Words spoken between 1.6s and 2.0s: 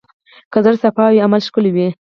وي.